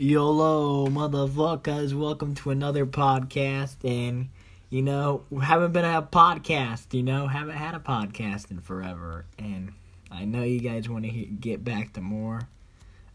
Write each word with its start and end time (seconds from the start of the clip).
YOLO, 0.00 0.86
motherfuckers, 0.86 1.92
welcome 1.92 2.32
to 2.36 2.50
another 2.50 2.86
podcast. 2.86 3.78
And, 3.82 4.28
you 4.70 4.80
know, 4.80 5.24
haven't 5.42 5.72
been 5.72 5.84
a 5.84 6.00
podcast, 6.00 6.94
you 6.94 7.02
know, 7.02 7.26
haven't 7.26 7.56
had 7.56 7.74
a 7.74 7.80
podcast 7.80 8.52
in 8.52 8.60
forever. 8.60 9.24
And 9.40 9.72
I 10.08 10.24
know 10.24 10.44
you 10.44 10.60
guys 10.60 10.88
want 10.88 11.04
to 11.04 11.10
get 11.10 11.64
back 11.64 11.94
to 11.94 12.00
more. 12.00 12.42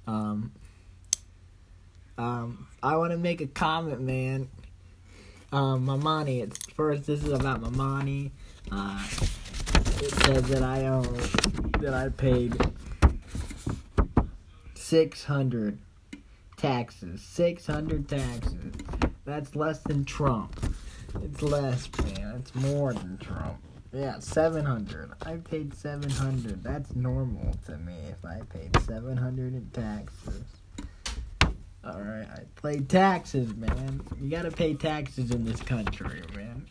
Um, 0.08 0.52
um, 2.18 2.68
I 2.84 2.98
want 2.98 3.12
to 3.12 3.18
make 3.18 3.40
a 3.40 3.48
comment, 3.48 4.02
man. 4.02 4.50
Um, 5.54 5.88
Mamani, 5.88 6.44
it's 6.44 6.66
first, 6.74 7.08
this 7.08 7.24
is 7.24 7.32
about 7.32 7.64
Mamani. 7.64 8.32
Uh, 8.70 9.02
it 10.02 10.12
says 10.26 10.50
that 10.50 10.64
I 10.64 10.88
own, 10.88 11.18
that 11.80 11.94
I 11.94 12.10
paid 12.10 12.58
600 14.76 15.78
taxes. 16.64 17.22
600 17.22 18.08
taxes. 18.08 18.74
That's 19.26 19.54
less 19.54 19.80
than 19.80 20.06
Trump. 20.06 20.58
It's 21.22 21.42
less, 21.42 21.90
man. 22.06 22.36
It's 22.40 22.56
more 22.56 22.94
than 22.94 23.18
Trump. 23.18 23.58
Yeah, 23.92 24.20
700. 24.20 25.12
I 25.24 25.36
paid 25.36 25.74
700. 25.74 26.64
That's 26.64 26.96
normal 26.96 27.54
to 27.66 27.78
me 27.78 27.96
if 28.10 28.24
I 28.24 28.40
paid 28.50 28.80
700 28.84 29.54
in 29.54 29.70
taxes. 29.72 30.46
Alright, 31.86 32.30
I 32.30 32.44
pay 32.62 32.80
taxes, 32.80 33.54
man. 33.56 34.02
You 34.22 34.30
gotta 34.30 34.50
pay 34.50 34.74
taxes 34.74 35.32
in 35.32 35.44
this 35.44 35.60
country, 35.60 36.24
man. 36.34 36.66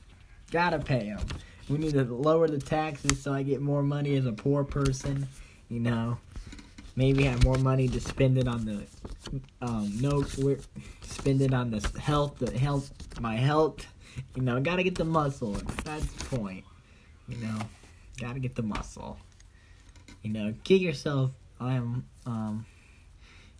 Gotta 0.51 0.79
pay 0.79 1.11
them. 1.11 1.27
We 1.69 1.77
need 1.77 1.93
to 1.93 2.05
lower 2.05 2.49
the 2.49 2.59
taxes 2.59 3.23
so 3.23 3.35
I 3.35 3.43
get 3.43 3.61
more 3.61 3.83
money 3.83 4.17
as 4.17 4.25
a 4.25 4.33
poor 4.33 4.65
person, 4.65 5.29
you 5.69 5.81
know 5.81 6.17
maybe 6.97 7.25
have 7.25 7.45
more 7.45 7.59
money 7.59 7.89
to 7.89 8.01
spend 8.01 8.39
it 8.39 8.49
on 8.49 8.65
the 8.65 8.83
um 9.61 9.93
no 10.01 10.23
spend 11.03 11.41
it 11.41 11.55
on 11.55 11.71
the 11.71 12.01
health 12.01 12.39
the 12.39 12.57
health 12.59 12.93
my 13.21 13.37
health. 13.37 13.87
You 14.35 14.43
know 14.43 14.61
gotta 14.61 14.83
get 14.83 14.95
the 14.95 15.05
muscle. 15.05 15.53
That's 15.85 16.07
the 16.07 16.37
point. 16.37 16.65
You 17.29 17.39
know 17.39 17.59
gotta 18.21 18.41
get 18.41 18.55
the 18.55 18.63
muscle. 18.63 19.19
You 20.23 20.33
know 20.33 20.55
get 20.65 20.81
yourself 20.81 21.33
i 21.61 21.75
am 21.75 22.05
um 22.27 22.67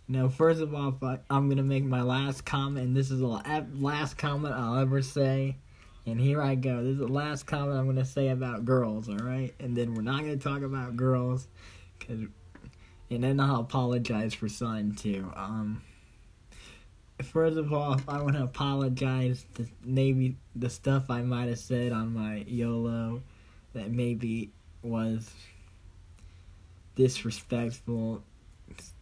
you 0.07 0.17
know 0.17 0.29
first 0.29 0.61
of 0.61 0.75
all 0.75 0.97
i'm 1.29 1.49
gonna 1.49 1.63
make 1.63 1.83
my 1.83 2.01
last 2.01 2.45
comment 2.45 2.87
and 2.87 2.95
this 2.97 3.11
is 3.11 3.19
the 3.19 3.27
last 3.79 4.17
comment 4.17 4.53
i'll 4.53 4.77
ever 4.77 5.01
say. 5.01 5.55
And 6.05 6.19
here 6.19 6.41
I 6.41 6.55
go. 6.55 6.83
This 6.83 6.93
is 6.93 6.97
the 6.97 7.07
last 7.07 7.45
comment 7.45 7.79
I'm 7.79 7.85
to 7.95 8.03
say 8.03 8.27
about 8.27 8.65
girls, 8.65 9.07
alright? 9.07 9.53
And 9.59 9.75
then 9.75 9.93
we're 9.93 10.01
not 10.01 10.19
to 10.37 10.43
talk 10.43 10.61
about 10.61 10.97
girls 10.97 11.47
because 11.97 12.25
and 13.09 13.23
then 13.23 13.39
I'll 13.39 13.61
apologize 13.61 14.33
for 14.33 14.49
son 14.49 14.95
too. 14.95 15.31
Um, 15.35 15.81
first 17.21 17.57
of 17.57 17.71
all, 17.73 17.99
I 18.07 18.21
want 18.21 18.35
to 18.35 18.43
apologize 18.43 19.45
to 19.55 19.65
maybe 19.83 20.35
the 20.55 20.69
stuff 20.69 21.09
I 21.09 21.21
might 21.21 21.49
have 21.49 21.59
said 21.59 21.91
on 21.91 22.13
my 22.13 22.43
YOLO 22.47 23.21
that 23.73 23.91
maybe 23.91 24.51
was 24.81 25.31
disrespectful, 26.95 28.23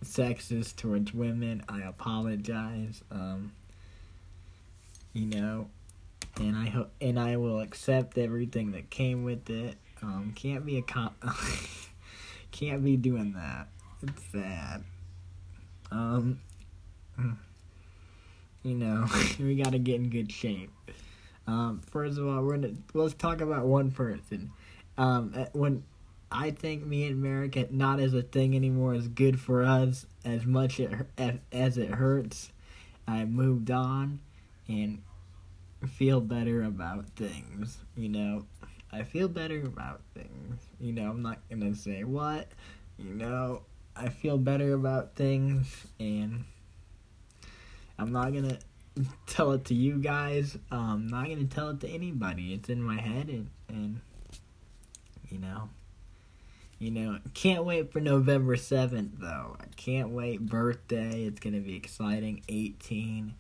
sexist 0.03 0.75
towards 0.75 1.13
women. 1.13 1.63
I 1.67 1.81
apologize. 1.81 3.03
Um, 3.11 3.51
you 5.13 5.25
know, 5.25 5.67
and 6.39 6.55
I 6.55 6.69
hope 6.69 6.91
and 7.01 7.19
I 7.19 7.37
will 7.37 7.59
accept 7.59 8.17
everything 8.17 8.71
that 8.71 8.89
came 8.89 9.23
with 9.23 9.49
it. 9.49 9.77
Um, 10.01 10.33
can't 10.35 10.65
be 10.65 10.77
a 10.77 10.81
cop. 10.81 11.15
can't 12.51 12.83
be 12.83 12.97
doing 12.97 13.33
that. 13.33 13.67
It's 14.03 14.23
sad. 14.31 14.83
Um, 15.91 16.39
you 18.63 18.75
know, 18.75 19.05
we 19.39 19.55
gotta 19.55 19.77
get 19.77 19.95
in 19.95 20.09
good 20.09 20.31
shape. 20.31 20.71
Um, 21.47 21.81
first 21.91 22.17
of 22.17 22.27
all, 22.27 22.43
we're 22.43 22.57
gonna 22.57 22.73
let's 22.93 23.13
talk 23.13 23.41
about 23.41 23.65
one 23.65 23.91
person. 23.91 24.51
Um, 24.97 25.33
when 25.53 25.83
I 26.31 26.51
think 26.51 26.85
me 26.85 27.05
and 27.05 27.13
America 27.13 27.67
not 27.69 27.99
as 27.99 28.13
a 28.13 28.21
thing 28.21 28.55
anymore 28.55 28.93
is 28.95 29.07
good 29.07 29.39
for 29.39 29.63
us 29.63 30.05
as 30.23 30.45
much 30.45 30.79
it, 30.79 30.91
as, 31.17 31.35
as 31.51 31.77
it 31.77 31.89
hurts. 31.89 32.51
I 33.07 33.25
moved 33.25 33.69
on 33.69 34.19
and 34.67 35.01
feel 35.87 36.21
better 36.21 36.63
about 36.63 37.07
things. 37.15 37.77
You 37.95 38.09
know, 38.09 38.45
I 38.91 39.03
feel 39.03 39.27
better 39.27 39.61
about 39.61 40.01
things. 40.15 40.59
You 40.79 40.93
know, 40.93 41.09
I'm 41.09 41.21
not 41.21 41.39
gonna 41.49 41.75
say 41.75 42.03
what. 42.03 42.47
You 42.97 43.13
know, 43.15 43.63
I 44.01 44.09
feel 44.09 44.39
better 44.39 44.73
about 44.73 45.15
things, 45.15 45.85
and 45.99 46.43
I'm 47.99 48.11
not 48.11 48.33
gonna 48.33 48.57
tell 49.27 49.51
it 49.51 49.65
to 49.65 49.75
you 49.75 49.99
guys. 49.99 50.57
Um, 50.71 50.79
I'm 50.79 51.07
not 51.07 51.29
gonna 51.29 51.45
tell 51.45 51.69
it 51.69 51.81
to 51.81 51.87
anybody. 51.87 52.51
It's 52.53 52.67
in 52.67 52.81
my 52.81 52.99
head, 52.99 53.29
and 53.29 53.51
and 53.69 54.01
you 55.29 55.37
know, 55.37 55.69
you 56.79 56.89
know, 56.89 57.19
can't 57.35 57.63
wait 57.63 57.93
for 57.93 57.99
November 57.99 58.55
seventh 58.55 59.19
though. 59.19 59.55
I 59.59 59.65
can't 59.75 60.09
wait. 60.09 60.47
Birthday. 60.47 61.25
It's 61.25 61.39
gonna 61.39 61.59
be 61.59 61.75
exciting. 61.75 62.41
Eighteen. 62.49 63.35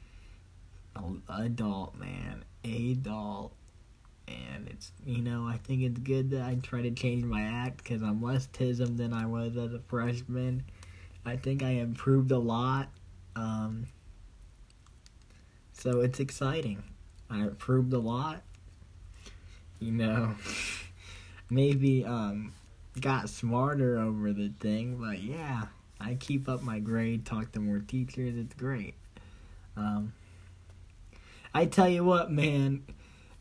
Adult 1.27 1.95
man, 1.95 2.43
adult 2.63 3.53
and 4.55 4.67
it's 4.67 4.91
you 5.05 5.21
know 5.21 5.47
I 5.47 5.57
think 5.57 5.81
it's 5.83 5.99
good 5.99 6.31
that 6.31 6.41
I 6.41 6.55
try 6.55 6.81
to 6.81 6.91
change 6.91 7.23
my 7.23 7.41
act 7.41 7.77
because 7.77 8.01
I'm 8.01 8.21
less 8.21 8.47
tism 8.47 8.97
than 8.97 9.13
I 9.13 9.25
was 9.25 9.57
as 9.57 9.73
a 9.73 9.79
freshman. 9.87 10.63
I 11.25 11.35
think 11.35 11.63
I 11.63 11.69
improved 11.69 12.31
a 12.31 12.37
lot, 12.37 12.89
um, 13.35 13.87
so 15.73 16.01
it's 16.01 16.19
exciting. 16.19 16.83
I 17.29 17.41
improved 17.41 17.93
a 17.93 17.99
lot. 17.99 18.41
You 19.79 19.91
know, 19.91 20.35
maybe 21.49 22.05
um, 22.05 22.53
got 22.99 23.29
smarter 23.29 23.97
over 23.99 24.33
the 24.33 24.51
thing, 24.59 24.97
but 24.97 25.21
yeah, 25.21 25.63
I 25.99 26.15
keep 26.15 26.49
up 26.49 26.63
my 26.63 26.79
grade, 26.79 27.25
talk 27.25 27.51
to 27.53 27.59
more 27.59 27.79
teachers. 27.79 28.35
It's 28.35 28.55
great. 28.55 28.95
Um, 29.77 30.13
I 31.53 31.65
tell 31.65 31.89
you 31.89 32.03
what, 32.03 32.31
man 32.31 32.83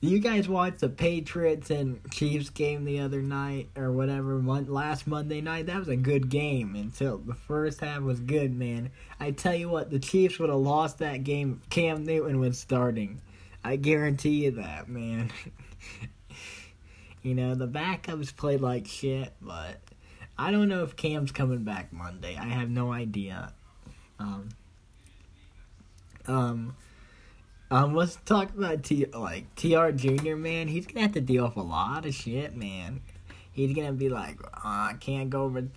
you 0.09 0.19
guys 0.19 0.49
watch 0.49 0.79
the 0.79 0.89
Patriots 0.89 1.71
and 1.71 2.01
Chiefs 2.11 2.49
game 2.49 2.85
the 2.85 3.01
other 3.01 3.21
night 3.21 3.69
or 3.77 3.93
whatever 3.93 4.37
last 4.37 5.07
Monday 5.07 5.43
night? 5.43 5.67
That 5.67 5.79
was 5.79 5.89
a 5.89 5.97
good 5.97 6.31
game 6.31 6.75
until 6.75 7.19
the 7.19 7.35
first 7.35 7.81
half 7.81 8.01
was 8.01 8.19
good, 8.19 8.57
man. 8.57 8.91
I 9.19 9.33
tell 9.33 9.55
you 9.55 9.69
what, 9.69 9.91
the 9.91 9.99
Chiefs 9.99 10.39
would 10.39 10.49
have 10.49 10.59
lost 10.59 10.99
that 10.99 11.23
game. 11.23 11.61
if 11.63 11.69
Cam 11.69 12.05
Newton 12.05 12.41
was 12.41 12.59
starting. 12.59 13.21
I 13.63 13.77
guarantee 13.77 14.45
you 14.45 14.53
that, 14.53 14.89
man. 14.89 15.31
you 17.23 17.35
know 17.35 17.55
the 17.55 17.69
backups 17.69 18.35
played 18.35 18.63
like 18.63 18.87
shit, 18.87 19.35
but 19.43 19.77
I 20.39 20.51
don't 20.51 20.71
know 20.71 20.83
if 20.83 20.97
Cam's 20.97 21.31
coming 21.31 21.65
back 21.65 21.93
Monday. 21.93 22.39
I 22.41 22.47
have 22.47 22.71
no 22.71 22.91
idea. 22.91 23.53
Um. 24.19 24.49
Um 26.27 26.75
um, 27.71 27.95
let's 27.95 28.17
talk 28.25 28.51
about 28.51 28.83
T 28.83 29.07
like 29.07 29.55
Tr 29.55 29.91
Junior. 29.91 30.37
Man, 30.37 30.69
he's 30.69 30.87
gonna 30.87 31.03
have 31.03 31.13
to 31.13 31.21
deal 31.21 31.45
with 31.45 31.57
a 31.57 31.63
lot 31.63 32.05
of 32.05 32.15
shit, 32.15 32.57
man. 32.57 33.01
He's 33.53 33.75
gonna 33.75 33.93
be 33.93 34.09
like, 34.09 34.39
oh, 34.43 34.61
I 34.63 34.95
can't 34.99 35.31
go 35.31 35.43
over. 35.43 35.69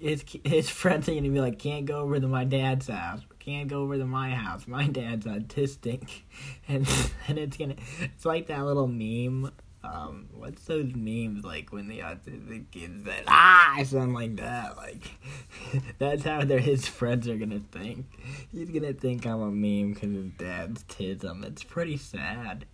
His 0.00 0.24
his 0.44 0.68
friends 0.70 1.08
are 1.08 1.14
gonna 1.14 1.30
be 1.30 1.40
like, 1.40 1.58
can't 1.58 1.86
go 1.86 2.00
over 2.00 2.18
to 2.18 2.26
my 2.26 2.44
dad's 2.44 2.88
house. 2.88 3.20
Can't 3.38 3.68
go 3.68 3.82
over 3.82 3.96
to 3.96 4.06
my 4.06 4.30
house. 4.30 4.66
My 4.66 4.88
dad's 4.88 5.24
autistic, 5.24 6.08
and 6.68 6.86
and 7.28 7.38
it's 7.38 7.56
gonna. 7.56 7.76
It's 8.00 8.24
like 8.24 8.48
that 8.48 8.64
little 8.64 8.88
meme 8.88 9.52
um, 9.86 10.28
what's 10.32 10.64
those 10.64 10.94
memes 10.94 11.44
like 11.44 11.72
when 11.72 11.88
the 11.88 12.00
autistic 12.00 12.70
kids 12.70 13.04
said 13.04 13.24
ah 13.26 13.80
something 13.84 14.14
like 14.14 14.36
that? 14.36 14.76
Like 14.76 15.02
that's 15.98 16.24
how 16.24 16.44
their 16.44 16.58
his 16.58 16.86
friends 16.86 17.28
are 17.28 17.36
gonna 17.36 17.62
think. 17.72 18.06
He's 18.52 18.70
gonna 18.70 18.92
think 18.92 19.26
I'm 19.26 19.40
a 19.40 19.50
meme 19.50 19.94
because 19.94 20.10
his 20.10 20.30
dad's 20.38 20.84
tism. 20.84 21.44
It's 21.44 21.62
pretty 21.62 21.96
sad 21.96 22.66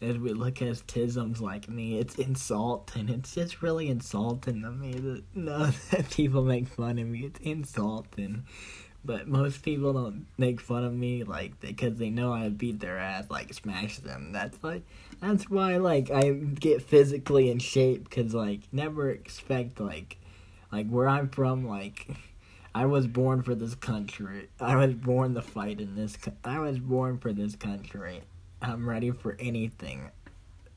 as 0.00 0.18
we 0.18 0.32
look 0.32 0.62
at 0.62 0.68
tisms 0.86 1.40
like 1.40 1.68
me. 1.68 1.98
It's 1.98 2.14
insulting. 2.16 3.08
It's 3.08 3.34
just 3.34 3.62
really 3.62 3.88
insulting 3.88 4.62
to 4.62 4.70
me 4.70 4.92
that 4.92 5.24
no 5.34 5.66
that 5.90 6.10
people 6.10 6.42
make 6.42 6.68
fun 6.68 6.98
of 6.98 7.06
me. 7.06 7.20
It's 7.20 7.40
insulting. 7.40 8.44
But 9.04 9.28
most 9.28 9.62
people 9.62 9.92
don't 9.92 10.26
make 10.36 10.60
fun 10.60 10.84
of 10.84 10.92
me 10.92 11.24
like 11.24 11.60
because 11.60 11.98
they 11.98 12.10
know 12.10 12.32
I 12.32 12.48
beat 12.48 12.80
their 12.80 12.98
ass, 12.98 13.24
like 13.30 13.54
smash 13.54 13.98
them. 13.98 14.32
That's 14.32 14.62
like 14.62 14.82
that's 15.20 15.48
why 15.48 15.76
like 15.76 16.10
I 16.10 16.30
get 16.30 16.82
physically 16.82 17.50
in 17.50 17.58
shape 17.58 18.08
because 18.08 18.34
like 18.34 18.60
never 18.72 19.08
expect 19.10 19.80
like 19.80 20.18
like 20.72 20.88
where 20.88 21.08
I'm 21.08 21.28
from 21.28 21.66
like 21.66 22.08
I 22.74 22.86
was 22.86 23.06
born 23.06 23.42
for 23.42 23.54
this 23.54 23.74
country. 23.74 24.48
I 24.60 24.76
was 24.76 24.94
born 24.94 25.34
to 25.34 25.42
fight 25.42 25.80
in 25.80 25.96
this. 25.96 26.16
I 26.44 26.58
was 26.58 26.78
born 26.78 27.18
for 27.18 27.32
this 27.32 27.56
country. 27.56 28.22
I'm 28.60 28.88
ready 28.88 29.10
for 29.10 29.36
anything, 29.40 30.10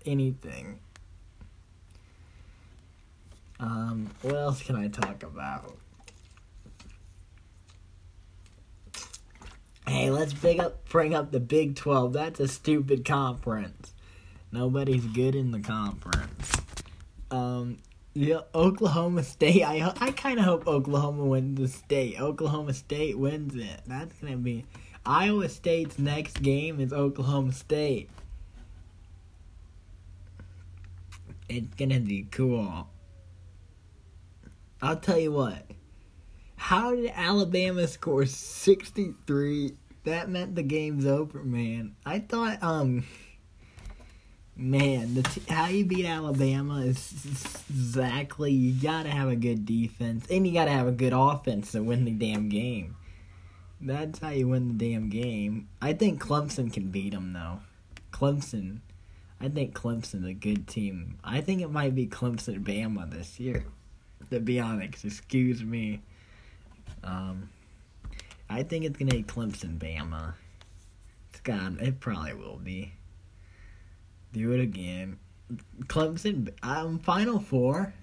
anything. 0.05 0.79
Um, 3.59 4.09
what 4.21 4.35
else 4.35 4.63
can 4.63 4.75
I 4.75 4.87
talk 4.87 5.21
about? 5.23 5.75
Hey, 9.87 10.09
let's 10.09 10.33
big 10.33 10.59
up, 10.59 10.87
bring 10.89 11.13
up 11.13 11.31
the 11.31 11.39
Big 11.39 11.75
12. 11.75 12.13
That's 12.13 12.39
a 12.39 12.47
stupid 12.47 13.03
conference. 13.03 13.93
Nobody's 14.51 15.05
good 15.05 15.35
in 15.35 15.51
the 15.51 15.59
conference. 15.59 16.51
Um, 17.31 17.77
yeah, 18.13 18.41
Oklahoma 18.53 19.23
State. 19.23 19.63
I 19.63 19.93
I 19.99 20.11
kind 20.11 20.39
of 20.39 20.45
hope 20.45 20.67
Oklahoma 20.67 21.25
wins 21.25 21.59
the 21.59 21.67
state. 21.69 22.19
Oklahoma 22.19 22.73
State 22.73 23.17
wins 23.17 23.55
it. 23.55 23.81
That's 23.87 24.13
gonna 24.19 24.37
be 24.37 24.65
Iowa 25.05 25.47
State's 25.47 25.97
next 25.97 26.41
game 26.41 26.81
is 26.81 26.91
Oklahoma 26.91 27.53
State. 27.53 28.09
It's 31.47 31.73
gonna 31.75 32.01
be 32.01 32.27
cool. 32.31 32.89
I'll 34.81 34.97
tell 34.97 35.19
you 35.19 35.31
what. 35.31 35.65
How 36.61 36.95
did 36.95 37.11
Alabama 37.15 37.87
score 37.87 38.27
63? 38.27 39.73
That 40.03 40.29
meant 40.29 40.55
the 40.55 40.61
game's 40.61 41.07
over, 41.07 41.43
man. 41.43 41.95
I 42.05 42.19
thought, 42.19 42.61
um, 42.61 43.03
man, 44.55 45.15
the 45.15 45.23
t- 45.23 45.41
how 45.49 45.65
you 45.65 45.85
beat 45.85 46.05
Alabama 46.05 46.81
is 46.81 47.65
exactly 47.67 48.51
you 48.51 48.79
gotta 48.79 49.09
have 49.09 49.27
a 49.27 49.35
good 49.35 49.65
defense 49.65 50.27
and 50.29 50.45
you 50.45 50.53
gotta 50.53 50.69
have 50.69 50.87
a 50.87 50.91
good 50.91 51.13
offense 51.13 51.71
to 51.71 51.81
win 51.81 52.05
the 52.05 52.11
damn 52.11 52.47
game. 52.47 52.95
That's 53.81 54.19
how 54.19 54.29
you 54.29 54.47
win 54.47 54.77
the 54.77 54.91
damn 54.91 55.09
game. 55.09 55.67
I 55.81 55.93
think 55.93 56.23
Clemson 56.23 56.71
can 56.71 56.91
beat 56.91 57.11
them 57.11 57.33
though. 57.33 57.59
Clemson, 58.13 58.81
I 59.41 59.49
think 59.49 59.73
Clemson's 59.73 60.27
a 60.27 60.33
good 60.33 60.67
team. 60.67 61.17
I 61.23 61.41
think 61.41 61.63
it 61.63 61.71
might 61.71 61.95
be 61.95 62.05
Clemson 62.05 62.63
Bama 62.63 63.09
this 63.09 63.39
year. 63.39 63.65
To 64.29 64.39
be 64.39 64.59
honest, 64.59 65.03
excuse 65.03 65.63
me. 65.63 66.01
Um, 67.03 67.49
I 68.49 68.63
think 68.63 68.85
it's 68.85 68.97
gonna 68.97 69.11
be 69.11 69.23
Clemson 69.23 69.77
Bama. 69.77 70.33
It's 71.29 71.39
got 71.39 71.73
it 71.81 71.99
probably 71.99 72.33
will 72.33 72.57
be. 72.57 72.91
Do 74.33 74.51
it 74.51 74.59
again. 74.59 75.19
Clemson 75.83 76.51
um 76.61 76.99
Final 76.99 77.39
Four. 77.39 77.93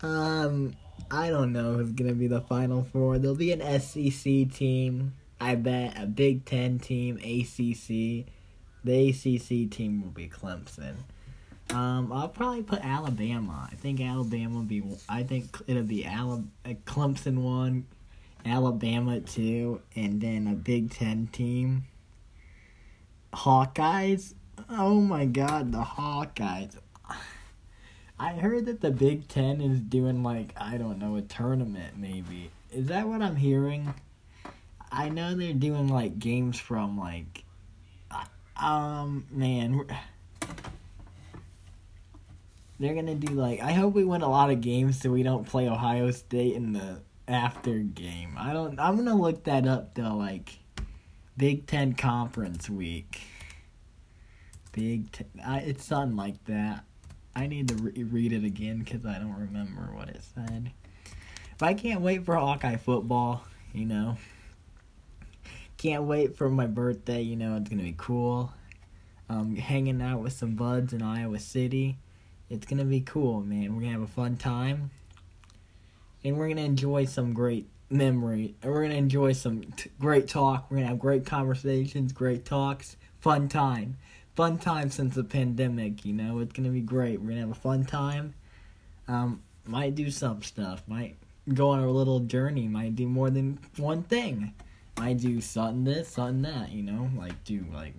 Um 0.00 0.74
I 1.10 1.30
don't 1.30 1.52
know 1.52 1.74
who's 1.74 1.92
gonna 1.92 2.14
be 2.14 2.26
the 2.26 2.40
Final 2.40 2.82
Four. 2.82 3.18
There'll 3.18 3.36
be 3.36 3.52
an 3.52 3.80
SEC 3.80 4.50
team. 4.52 5.14
I 5.40 5.54
bet 5.54 6.00
a 6.00 6.06
Big 6.06 6.44
Ten 6.44 6.78
team, 6.80 7.16
ACC. 7.16 8.26
The 8.84 9.10
ACC 9.10 9.70
team 9.70 10.02
will 10.02 10.10
be 10.10 10.28
Clemson. 10.28 10.96
Um, 11.70 12.12
I'll 12.12 12.28
probably 12.28 12.62
put 12.62 12.84
Alabama. 12.84 13.68
I 13.70 13.74
think 13.76 14.00
Alabama 14.00 14.56
will 14.56 14.62
be. 14.62 14.82
I 15.08 15.22
think 15.22 15.56
it'll 15.66 15.82
be 15.82 16.04
Alabama, 16.04 16.48
Clemson 16.84 17.38
one, 17.38 17.86
Alabama 18.44 19.20
two, 19.20 19.80
and 19.96 20.20
then 20.20 20.46
a 20.46 20.54
Big 20.54 20.90
Ten 20.90 21.28
team. 21.32 21.84
Hawkeyes. 23.32 24.34
Oh 24.68 25.00
my 25.00 25.24
God, 25.24 25.72
the 25.72 25.82
Hawkeyes. 25.82 26.76
I 28.18 28.34
heard 28.34 28.66
that 28.66 28.80
the 28.80 28.90
Big 28.90 29.28
Ten 29.28 29.60
is 29.60 29.80
doing 29.80 30.22
like 30.22 30.52
I 30.56 30.76
don't 30.76 30.98
know 30.98 31.16
a 31.16 31.22
tournament. 31.22 31.96
Maybe 31.96 32.50
is 32.72 32.86
that 32.86 33.06
what 33.06 33.22
I'm 33.22 33.36
hearing? 33.36 33.94
I 34.90 35.08
know 35.08 35.34
they're 35.34 35.52
doing 35.52 35.88
like 35.88 36.18
games 36.18 36.58
from 36.58 36.98
like, 36.98 37.44
um, 38.56 39.26
man 39.30 39.86
they're 42.82 42.94
gonna 42.94 43.14
do 43.14 43.32
like 43.34 43.60
I 43.60 43.72
hope 43.72 43.94
we 43.94 44.04
win 44.04 44.22
a 44.22 44.28
lot 44.28 44.50
of 44.50 44.60
games 44.60 45.00
so 45.00 45.10
we 45.10 45.22
don't 45.22 45.46
play 45.46 45.68
Ohio 45.68 46.10
State 46.10 46.56
in 46.56 46.72
the 46.72 47.00
after 47.28 47.78
game. 47.78 48.34
I 48.36 48.52
don't. 48.52 48.78
I'm 48.80 48.96
gonna 48.96 49.14
look 49.14 49.44
that 49.44 49.66
up 49.68 49.94
though. 49.94 50.16
Like 50.16 50.58
Big 51.36 51.68
Ten 51.68 51.92
Conference 51.92 52.68
Week. 52.68 53.20
Big. 54.72 55.12
Ten, 55.12 55.26
I, 55.46 55.58
it's 55.58 55.84
something 55.84 56.16
like 56.16 56.44
that. 56.46 56.84
I 57.36 57.46
need 57.46 57.68
to 57.68 57.74
re- 57.76 58.02
read 58.02 58.32
it 58.32 58.44
again 58.44 58.80
because 58.80 59.06
I 59.06 59.18
don't 59.18 59.38
remember 59.38 59.94
what 59.94 60.08
it 60.08 60.20
said. 60.34 60.72
But 61.58 61.66
I 61.66 61.74
can't 61.74 62.00
wait 62.00 62.24
for 62.24 62.34
Hawkeye 62.34 62.76
football. 62.76 63.44
You 63.72 63.86
know. 63.86 64.16
Can't 65.76 66.02
wait 66.02 66.36
for 66.36 66.48
my 66.50 66.66
birthday. 66.66 67.22
You 67.22 67.36
know 67.36 67.54
it's 67.56 67.70
gonna 67.70 67.84
be 67.84 67.94
cool. 67.96 68.52
Um, 69.28 69.54
hanging 69.54 70.02
out 70.02 70.20
with 70.20 70.32
some 70.32 70.56
buds 70.56 70.92
in 70.92 71.00
Iowa 71.00 71.38
City. 71.38 71.96
It's 72.52 72.66
gonna 72.66 72.84
be 72.84 73.00
cool, 73.00 73.40
man. 73.40 73.74
We're 73.74 73.80
gonna 73.80 73.94
have 73.94 74.02
a 74.02 74.06
fun 74.06 74.36
time, 74.36 74.90
and 76.22 76.36
we're 76.36 76.48
gonna 76.48 76.60
enjoy 76.60 77.06
some 77.06 77.32
great 77.32 77.66
memory. 77.88 78.54
And 78.60 78.70
we're 78.70 78.82
gonna 78.82 78.96
enjoy 78.96 79.32
some 79.32 79.62
t- 79.62 79.88
great 79.98 80.28
talk. 80.28 80.70
We're 80.70 80.76
gonna 80.76 80.88
have 80.88 80.98
great 80.98 81.24
conversations, 81.24 82.12
great 82.12 82.44
talks, 82.44 82.98
fun 83.20 83.48
time, 83.48 83.96
fun 84.36 84.58
time 84.58 84.90
since 84.90 85.14
the 85.14 85.24
pandemic. 85.24 86.04
You 86.04 86.12
know, 86.12 86.40
it's 86.40 86.52
gonna 86.52 86.68
be 86.68 86.82
great. 86.82 87.22
We're 87.22 87.30
gonna 87.30 87.40
have 87.40 87.52
a 87.52 87.54
fun 87.54 87.86
time. 87.86 88.34
Um, 89.08 89.42
might 89.64 89.94
do 89.94 90.10
some 90.10 90.42
stuff. 90.42 90.82
Might 90.86 91.16
go 91.54 91.70
on 91.70 91.78
a 91.78 91.90
little 91.90 92.20
journey. 92.20 92.68
Might 92.68 92.96
do 92.96 93.08
more 93.08 93.30
than 93.30 93.60
one 93.78 94.02
thing. 94.02 94.52
Might 94.98 95.16
do 95.16 95.40
something 95.40 95.84
this, 95.84 96.08
something 96.08 96.42
that. 96.42 96.70
You 96.70 96.82
know, 96.82 97.08
like 97.16 97.44
do 97.44 97.64
like 97.72 97.94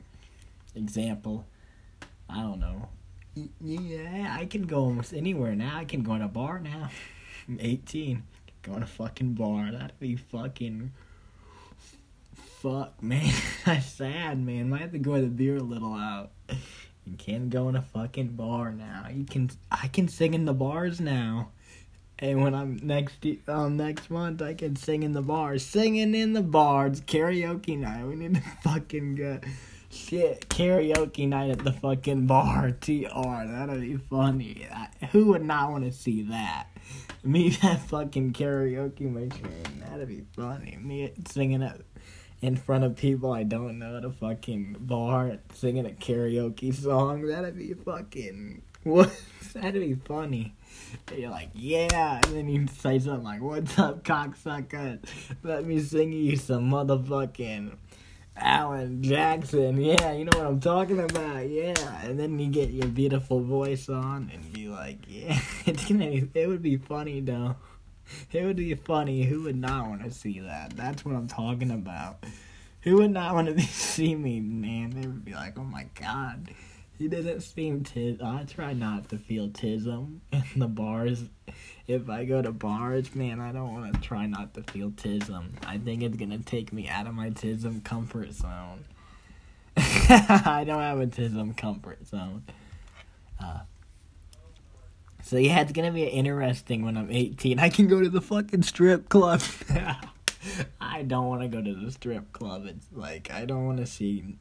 example. 0.75 1.47
I 2.29 2.41
don't 2.41 2.59
know 2.59 2.87
yeah, 3.61 4.35
I 4.39 4.45
can 4.45 4.63
go 4.63 4.79
almost 4.79 5.13
anywhere 5.13 5.55
now. 5.55 5.77
I 5.77 5.85
can 5.85 6.03
go 6.03 6.13
in 6.13 6.21
a 6.21 6.27
bar 6.27 6.59
now. 6.59 6.89
I'm 7.47 7.57
18. 7.59 8.23
Go 8.61 8.75
in 8.75 8.83
a 8.83 8.87
fucking 8.87 9.33
bar. 9.33 9.71
That'd 9.71 9.99
be 9.99 10.15
fucking. 10.15 10.91
Fuck, 12.61 13.01
man. 13.01 13.33
That's 13.65 13.85
sad, 13.85 14.39
man. 14.39 14.69
Might 14.69 14.81
have 14.81 14.91
to 14.93 14.99
go 14.99 15.19
the 15.19 15.27
beer 15.27 15.57
a 15.57 15.63
little 15.63 15.93
out. 15.93 16.31
You 17.05 17.17
can't 17.17 17.49
go 17.49 17.67
in 17.67 17.75
a 17.75 17.81
fucking 17.81 18.29
bar 18.29 18.71
now. 18.71 19.07
You 19.11 19.25
can. 19.25 19.49
I 19.71 19.87
can 19.87 20.07
sing 20.07 20.33
in 20.33 20.45
the 20.45 20.53
bars 20.53 21.01
now. 21.01 21.49
And 22.19 22.41
when 22.41 22.55
I'm 22.55 22.79
next 22.81 23.25
um 23.47 23.75
next 23.75 24.09
month, 24.09 24.41
I 24.41 24.53
can 24.53 24.77
sing 24.77 25.03
in 25.03 25.11
the 25.11 25.21
bars. 25.21 25.65
Singing 25.65 26.15
in 26.15 26.33
the 26.33 26.41
bars, 26.41 27.01
karaoke 27.01 27.77
night. 27.77 28.05
We 28.05 28.15
need 28.15 28.35
to 28.35 28.41
fucking 28.63 29.15
go. 29.15 29.39
Shit, 29.93 30.49
karaoke 30.49 31.27
night 31.27 31.51
at 31.51 31.59
the 31.59 31.71
fucking 31.71 32.25
bar. 32.25 32.71
TR, 32.71 33.45
that'd 33.45 33.79
be 33.79 33.97
funny. 33.97 34.67
Who 35.11 35.25
would 35.27 35.45
not 35.45 35.71
want 35.71 35.83
to 35.83 35.91
see 35.91 36.23
that? 36.23 36.65
Me 37.23 37.49
that 37.61 37.79
fucking 37.81 38.33
karaoke 38.33 39.01
machine. 39.01 39.83
That'd 39.87 40.07
be 40.07 40.23
funny. 40.35 40.79
Me 40.81 41.13
singing 41.27 41.61
it 41.61 41.85
in 42.41 42.57
front 42.57 42.85
of 42.85 42.95
people 42.95 43.31
I 43.31 43.43
don't 43.43 43.77
know 43.77 43.97
at 43.97 44.03
a 44.03 44.09
fucking 44.09 44.77
bar, 44.79 45.37
singing 45.53 45.85
a 45.85 45.91
karaoke 45.91 46.73
song. 46.73 47.27
That'd 47.27 47.55
be 47.55 47.73
fucking. 47.73 48.63
What? 48.83 49.17
That'd 49.53 49.79
be 49.79 49.93
funny. 49.93 50.55
And 51.07 51.17
You're 51.17 51.29
like, 51.29 51.51
yeah, 51.53 52.19
and 52.21 52.35
then 52.35 52.49
you 52.49 52.67
say 52.67 52.99
something 52.99 53.23
like, 53.23 53.41
"What's 53.41 53.79
up, 53.79 54.03
cocksucker? 54.03 54.99
Let 55.41 55.63
me 55.63 55.79
sing 55.79 56.11
you 56.11 56.35
some 56.35 56.69
motherfucking." 56.69 57.77
Alan 58.35 59.03
Jackson, 59.03 59.79
yeah, 59.79 60.13
you 60.13 60.25
know 60.25 60.37
what 60.37 60.47
I'm 60.47 60.59
talking 60.59 60.99
about, 60.99 61.47
yeah. 61.47 62.01
And 62.03 62.19
then 62.19 62.39
you 62.39 62.49
get 62.49 62.71
your 62.71 62.87
beautiful 62.87 63.41
voice 63.41 63.89
on 63.89 64.31
and 64.33 64.51
be 64.51 64.67
like, 64.67 64.99
yeah, 65.07 65.39
it's 65.65 65.87
gonna, 65.87 66.09
be, 66.09 66.29
it 66.33 66.47
would 66.47 66.61
be 66.61 66.77
funny 66.77 67.21
though. 67.21 67.55
It 68.31 68.43
would 68.43 68.57
be 68.57 68.73
funny. 68.75 69.23
Who 69.23 69.43
would 69.43 69.55
not 69.55 69.87
want 69.87 70.03
to 70.03 70.11
see 70.11 70.39
that? 70.39 70.75
That's 70.75 71.05
what 71.05 71.15
I'm 71.15 71.27
talking 71.27 71.71
about. 71.71 72.23
Who 72.81 72.97
would 72.97 73.11
not 73.11 73.33
want 73.33 73.47
to 73.47 73.61
see 73.65 74.15
me, 74.15 74.39
man? 74.39 74.89
They 74.89 75.07
would 75.07 75.23
be 75.23 75.33
like, 75.33 75.57
oh 75.57 75.63
my 75.63 75.87
god, 75.99 76.49
he 76.97 77.07
doesn't 77.07 77.41
seem 77.41 77.83
tis. 77.83 78.21
I 78.21 78.43
try 78.43 78.73
not 78.73 79.09
to 79.09 79.17
feel 79.17 79.49
tism 79.49 80.19
in 80.31 80.59
the 80.59 80.67
bars 80.67 81.23
if 81.87 82.09
I 82.09 82.25
go 82.25 82.41
to 82.41 82.51
bars, 82.51 83.13
man, 83.13 83.39
I 83.39 83.51
don't 83.51 83.73
want 83.73 83.93
to 83.93 84.01
try 84.01 84.25
not 84.25 84.53
to 84.53 84.63
feel 84.63 84.91
tism. 84.91 85.51
I 85.65 85.77
think 85.77 86.01
it's 86.01 86.15
gonna 86.15 86.39
take 86.39 86.71
me 86.71 86.87
out 86.87 87.07
of 87.07 87.13
my 87.13 87.29
tism 87.29 87.83
comfort 87.83 88.31
zone. 88.33 88.85
I 89.75 90.63
don't 90.65 90.81
have 90.81 90.99
a 90.99 91.07
tism 91.07 91.57
comfort 91.57 92.07
zone. 92.07 92.43
Uh, 93.39 93.61
so 95.23 95.37
yeah, 95.37 95.61
it's 95.61 95.73
gonna 95.73 95.91
be 95.91 96.03
interesting 96.03 96.85
when 96.85 96.95
I'm 96.95 97.11
18. 97.11 97.59
I 97.59 97.69
can 97.69 97.87
go 97.87 98.01
to 98.01 98.09
the 98.09 98.21
fucking 98.21 98.63
strip 98.63 99.09
club. 99.09 99.41
I 100.81 101.03
don't 101.03 101.27
want 101.27 101.41
to 101.41 101.47
go 101.47 101.61
to 101.61 101.73
the 101.73 101.91
strip 101.91 102.31
club. 102.31 102.65
It's 102.65 102.87
like 102.93 103.31
I 103.31 103.45
don't 103.45 103.65
want 103.65 103.79
to 103.79 103.85
see. 103.85 104.37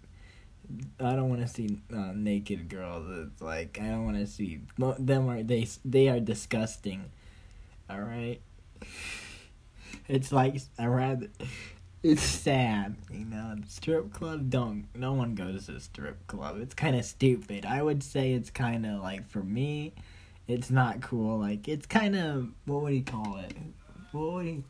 I 1.01 1.15
don't 1.17 1.29
want 1.29 1.43
to 1.43 1.49
see 1.49 1.79
uh, 1.93 2.13
naked 2.15 2.69
girls. 2.69 3.07
It's 3.11 3.43
like 3.43 3.79
I 3.81 3.89
don't 3.89 4.05
want 4.05 4.19
to 4.19 4.27
see 4.27 4.61
them. 4.99 5.29
Are 5.29 5.43
they? 5.43 5.69
They 5.85 6.09
are 6.09 6.21
disgusting. 6.21 7.11
All 7.89 8.01
right. 8.01 8.41
It's 10.09 10.33
like 10.33 10.57
I 10.79 10.87
rather. 10.87 11.29
It's 12.03 12.23
sad, 12.23 12.97
you 13.13 13.25
know. 13.25 13.55
Strip 13.69 14.13
club 14.13 14.51
don't. 14.51 14.89
No 14.93 15.13
one 15.13 15.37
goes 15.37 15.67
to 15.67 15.79
strip 15.79 16.27
club. 16.27 16.61
It's 16.61 16.75
kind 16.75 16.97
of 16.97 17.05
stupid. 17.05 17.65
I 17.65 17.81
would 17.81 18.03
say 18.03 18.33
it's 18.33 18.51
kind 18.51 18.85
of 18.85 19.01
like 19.01 19.29
for 19.29 19.45
me, 19.45 19.93
it's 20.49 20.69
not 20.69 21.01
cool. 21.01 21.39
Like 21.39 21.69
it's 21.69 21.87
kind 21.87 22.17
of 22.17 22.49
what 22.65 22.83
would 22.83 22.95
you 22.95 23.05
call 23.05 23.37
it? 23.37 23.57
What 24.11 24.33
would 24.33 24.47
you? 24.47 24.65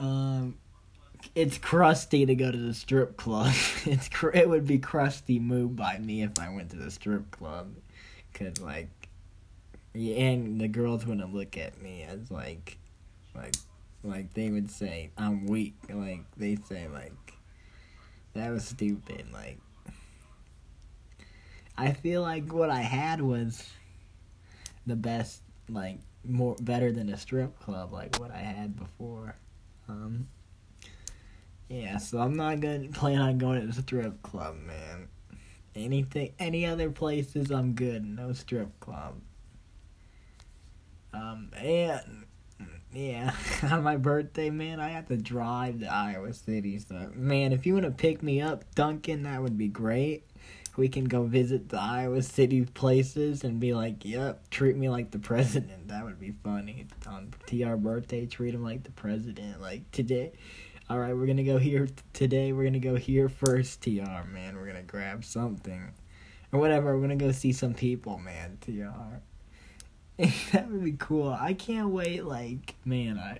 Um, 0.00 0.56
it's 1.34 1.58
crusty 1.58 2.26
to 2.26 2.34
go 2.34 2.50
to 2.50 2.58
the 2.58 2.74
strip 2.74 3.16
club. 3.16 3.54
It's 3.84 4.08
cr- 4.08 4.30
it 4.30 4.48
would 4.48 4.66
be 4.66 4.78
crusty 4.78 5.38
move 5.38 5.74
by 5.74 5.98
me 5.98 6.22
if 6.22 6.38
I 6.38 6.48
went 6.54 6.70
to 6.70 6.76
the 6.76 6.90
strip 6.90 7.30
club, 7.30 7.74
cause 8.32 8.60
like, 8.60 8.88
yeah, 9.92 10.16
and 10.16 10.60
the 10.60 10.68
girls 10.68 11.04
wouldn't 11.04 11.34
look 11.34 11.56
at 11.58 11.80
me 11.82 12.02
as 12.02 12.30
like, 12.30 12.78
like, 13.34 13.54
like 14.04 14.32
they 14.34 14.50
would 14.50 14.70
say 14.70 15.10
I'm 15.18 15.46
weak. 15.46 15.74
Like 15.92 16.24
they 16.36 16.56
say 16.68 16.86
like, 16.88 17.12
that 18.34 18.50
was 18.50 18.64
stupid. 18.64 19.26
Like, 19.32 19.58
I 21.76 21.92
feel 21.92 22.22
like 22.22 22.52
what 22.52 22.70
I 22.70 22.82
had 22.82 23.20
was 23.20 23.68
the 24.86 24.96
best, 24.96 25.42
like 25.68 25.98
more 26.24 26.56
better 26.60 26.92
than 26.92 27.08
a 27.08 27.16
strip 27.16 27.58
club, 27.58 27.92
like 27.92 28.18
what 28.18 28.30
I 28.30 28.38
had 28.38 28.76
before. 28.76 29.34
Um, 29.88 30.28
yeah, 31.72 31.96
so 31.96 32.18
I'm 32.18 32.36
not 32.36 32.60
gonna 32.60 32.88
plan 32.92 33.18
on 33.18 33.38
going 33.38 33.60
to 33.62 33.66
the 33.66 33.82
strip 33.82 34.22
club, 34.22 34.56
man. 34.56 35.08
Anything, 35.74 36.34
any 36.38 36.66
other 36.66 36.90
places, 36.90 37.50
I'm 37.50 37.72
good. 37.72 38.04
No 38.04 38.34
strip 38.34 38.78
club. 38.78 39.14
Um, 41.14 41.50
and 41.56 42.26
yeah, 42.92 43.34
on 43.62 43.82
my 43.82 43.96
birthday, 43.96 44.50
man, 44.50 44.80
I 44.80 44.90
have 44.90 45.08
to 45.08 45.16
drive 45.16 45.80
to 45.80 45.86
Iowa 45.86 46.34
City. 46.34 46.78
So, 46.78 47.10
man, 47.14 47.52
if 47.52 47.64
you 47.64 47.72
want 47.72 47.86
to 47.86 47.90
pick 47.90 48.22
me 48.22 48.42
up, 48.42 48.74
Duncan, 48.74 49.22
that 49.22 49.42
would 49.42 49.56
be 49.56 49.68
great. 49.68 50.24
We 50.76 50.88
can 50.88 51.04
go 51.04 51.24
visit 51.24 51.70
the 51.70 51.80
Iowa 51.80 52.22
City 52.22 52.64
places 52.66 53.44
and 53.44 53.60
be 53.60 53.72
like, 53.72 54.04
yep, 54.04 54.48
treat 54.50 54.76
me 54.76 54.90
like 54.90 55.10
the 55.10 55.18
president. 55.18 55.88
That 55.88 56.04
would 56.04 56.18
be 56.20 56.34
funny. 56.44 56.86
On 57.06 57.32
TR 57.46 57.76
birthday, 57.76 58.26
treat 58.26 58.54
him 58.54 58.62
like 58.62 58.82
the 58.82 58.90
president. 58.90 59.60
Like 59.60 59.90
today, 59.90 60.32
all 60.92 60.98
right, 60.98 61.16
we're 61.16 61.24
gonna 61.24 61.42
go 61.42 61.56
here 61.56 61.88
today. 62.12 62.52
We're 62.52 62.64
gonna 62.64 62.78
go 62.78 62.96
here 62.96 63.30
first, 63.30 63.80
TR, 63.80 64.26
man. 64.30 64.56
We're 64.56 64.66
gonna 64.66 64.82
grab 64.82 65.24
something 65.24 65.90
or 66.52 66.60
whatever. 66.60 66.94
We're 66.94 67.00
gonna 67.00 67.16
go 67.16 67.32
see 67.32 67.54
some 67.54 67.72
people, 67.72 68.18
man. 68.18 68.58
TR. 68.60 69.22
that 70.52 70.70
would 70.70 70.84
be 70.84 70.92
cool. 70.92 71.30
I 71.30 71.54
can't 71.54 71.88
wait. 71.88 72.26
Like, 72.26 72.74
man, 72.84 73.18
I 73.18 73.38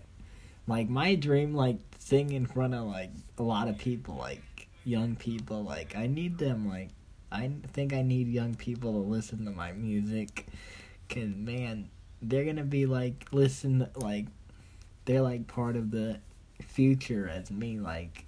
like 0.67 0.89
my 0.89 1.15
dream. 1.15 1.55
Like, 1.55 1.77
sing 1.99 2.33
in 2.33 2.47
front 2.47 2.73
of 2.73 2.87
like 2.87 3.11
a 3.37 3.43
lot 3.43 3.69
of 3.69 3.77
people, 3.77 4.15
like 4.15 4.69
young 4.87 5.15
people. 5.15 5.63
Like, 5.63 5.95
I 5.95 6.07
need 6.07 6.39
them. 6.39 6.67
Like, 6.67 6.89
I 7.31 7.51
think 7.75 7.93
I 7.93 8.01
need 8.01 8.29
young 8.29 8.55
people 8.55 8.93
to 8.93 9.11
listen 9.11 9.45
to 9.45 9.51
my 9.51 9.73
music. 9.73 10.47
Cause 11.11 11.29
man, 11.37 11.91
they're 12.23 12.47
gonna 12.47 12.65
be 12.65 12.87
like 12.87 13.27
listen 13.31 13.87
like 13.97 14.29
they're 15.05 15.21
like 15.21 15.47
part 15.49 15.77
of 15.77 15.91
the 15.91 16.19
future 16.63 17.29
as 17.29 17.51
me. 17.51 17.79
Like 17.79 18.25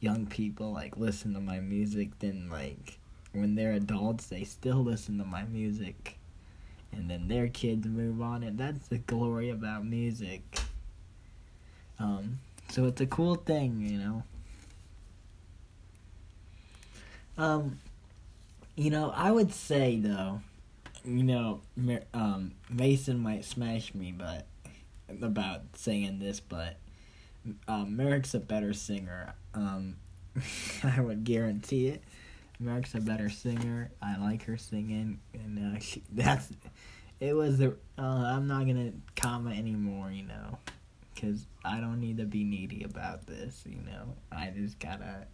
young 0.00 0.26
people 0.26 0.72
like 0.72 0.96
listen 0.96 1.34
to 1.34 1.40
my 1.40 1.60
music. 1.60 2.18
Then 2.18 2.48
like 2.50 2.98
when 3.32 3.54
they're 3.54 3.72
adults, 3.72 4.26
they 4.26 4.44
still 4.44 4.82
listen 4.82 5.18
to 5.18 5.24
my 5.24 5.44
music 5.44 6.18
and 6.96 7.10
then 7.10 7.28
their 7.28 7.48
kids 7.48 7.86
move 7.86 8.20
on 8.20 8.42
and 8.42 8.58
that's 8.58 8.88
the 8.88 8.98
glory 8.98 9.50
about 9.50 9.84
music 9.84 10.42
um 11.98 12.38
so 12.68 12.84
it's 12.86 13.00
a 13.00 13.06
cool 13.06 13.34
thing 13.34 13.80
you 13.80 13.98
know 13.98 14.22
um 17.38 17.78
you 18.76 18.90
know 18.90 19.12
i 19.14 19.30
would 19.30 19.52
say 19.52 19.98
though 19.98 20.40
you 21.04 21.22
know 21.22 21.60
um 22.14 22.52
mason 22.70 23.18
might 23.18 23.44
smash 23.44 23.94
me 23.94 24.12
but 24.12 24.46
about 25.22 25.60
saying 25.74 26.18
this 26.18 26.40
but 26.40 26.76
um 27.68 27.96
merrick's 27.96 28.34
a 28.34 28.40
better 28.40 28.72
singer 28.72 29.34
um 29.54 29.96
i 30.84 31.00
would 31.00 31.24
guarantee 31.24 31.88
it 31.88 32.02
Merrick's 32.58 32.94
a 32.94 33.00
better 33.00 33.28
singer. 33.28 33.90
I 34.00 34.16
like 34.16 34.44
her 34.44 34.56
singing, 34.56 35.20
and 35.34 35.76
uh, 35.76 35.78
she, 35.80 36.02
that's 36.12 36.50
it. 37.20 37.34
Was 37.34 37.58
the 37.58 37.76
uh, 37.98 38.02
I'm 38.02 38.46
not 38.46 38.66
gonna 38.66 38.92
comment 39.14 39.58
anymore, 39.58 40.10
you 40.10 40.24
know, 40.24 40.58
because 41.14 41.46
I 41.64 41.80
don't 41.80 42.00
need 42.00 42.16
to 42.18 42.24
be 42.24 42.44
needy 42.44 42.82
about 42.84 43.26
this. 43.26 43.62
You 43.66 43.82
know, 43.82 44.14
I 44.32 44.52
just 44.56 44.78
gotta, 44.78 45.26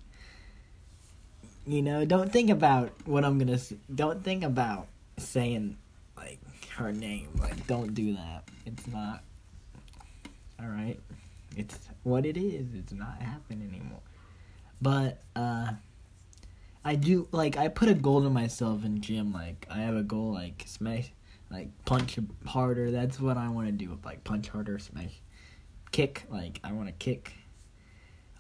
you 1.67 1.83
know, 1.83 2.05
don't 2.05 2.33
think 2.33 2.51
about 2.51 2.93
what 3.05 3.25
I'm 3.25 3.39
gonna. 3.39 3.59
Don't 3.95 4.25
think 4.25 4.43
about 4.43 4.89
saying 5.17 5.77
like 6.17 6.41
her 6.77 6.93
name. 6.93 7.29
Like, 7.39 7.67
don't 7.69 7.95
do 7.95 8.15
that. 8.15 8.49
It's 8.67 8.87
not. 8.89 9.23
All 10.61 10.69
right, 10.69 10.99
it's 11.57 11.79
what 12.03 12.27
it 12.27 12.37
is. 12.37 12.75
It's 12.75 12.93
not 12.93 13.21
happening 13.21 13.69
anymore. 13.69 14.01
But 14.81 15.23
uh 15.37 15.73
I 16.85 16.97
do 16.97 17.29
like 17.31 17.57
I 17.57 17.69
put 17.69 17.89
a 17.89 17.95
goal 17.95 18.23
to 18.23 18.31
myself 18.31 18.85
in 18.85 19.01
gym. 19.01 19.33
Like 19.33 19.67
I 19.71 19.79
have 19.79 19.97
a 19.97 20.03
goal 20.03 20.33
like 20.33 20.65
smash, 20.67 21.13
like 21.51 21.69
punch 21.85 22.19
harder. 22.47 22.91
That's 22.91 23.21
what 23.21 23.37
I 23.37 23.49
want 23.49 23.69
to 23.69 23.73
do. 23.73 23.99
Like 24.05 24.25
punch 24.25 24.49
harder, 24.49 24.79
smash, 24.79 25.21
kick. 25.93 26.25
Like 26.31 26.61
I 26.65 26.73
want 26.73 26.89
to 26.89 26.93
kick. 26.93 27.35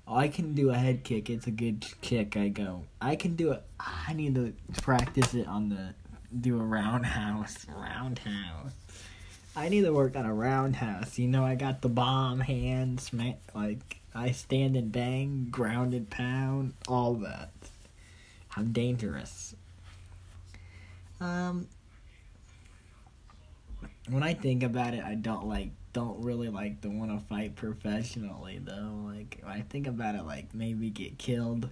I 0.07 0.27
can 0.29 0.55
do 0.55 0.71
a 0.71 0.75
head 0.75 1.05
kick. 1.05 1.31
It's 1.31 1.47
a 1.47 1.53
good 1.53 1.87
kick. 2.01 2.37
I 2.37 2.49
go. 2.49 2.85
I 3.01 3.15
can 3.15 3.37
do 3.37 3.53
it. 3.53 3.63
I 3.79 4.13
need 4.13 4.35
to 4.35 4.53
practice 4.83 5.35
it 5.35 5.47
on 5.47 5.69
the 5.69 5.95
do 6.41 6.59
a 6.59 6.65
roundhouse. 6.65 7.67
Roundhouse. 7.69 8.73
I 9.55 9.69
need 9.69 9.83
to 9.83 9.93
work 9.93 10.17
on 10.17 10.25
a 10.25 10.33
roundhouse. 10.33 11.19
You 11.19 11.29
know, 11.29 11.45
I 11.45 11.55
got 11.55 11.83
the 11.83 11.89
bomb 11.89 12.41
hands. 12.41 13.13
man. 13.13 13.37
Like 13.55 13.99
I 14.15 14.33
stand 14.33 14.77
and 14.77 14.91
bang, 14.91 15.49
grounded 15.51 16.11
pound, 16.11 16.75
all 16.89 17.15
that. 17.15 17.51
I'm 18.57 18.73
dangerous. 18.73 19.55
Um, 21.21 21.69
when 24.09 24.23
I 24.23 24.35
think 24.35 24.63
about 24.63 24.95
it, 24.95 25.05
I 25.05 25.15
don't 25.15 25.47
like 25.47 25.71
don't 25.93 26.25
really 26.25 26.49
like 26.49 26.81
to 26.81 26.89
want 26.89 27.11
to 27.11 27.25
fight 27.27 27.55
professionally 27.55 28.59
though. 28.63 29.05
Like 29.05 29.43
I 29.47 29.61
think 29.61 29.87
about 29.87 30.15
it, 30.15 30.25
like 30.25 30.55
maybe 30.55 30.91
get 30.91 31.19
killed. 31.19 31.69